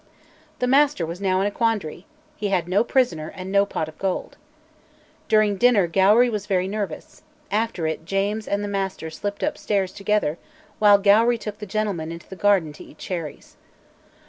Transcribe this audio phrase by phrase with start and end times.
[0.57, 3.99] The Master was now in a quandary: he had no prisoner and no pot of
[3.99, 4.35] gold.
[5.27, 10.39] During dinner Gowrie was very nervous; after it James and the Master slipped upstairs together
[10.79, 13.57] while Gowrie took the gentlemen into the garden to eat cherries.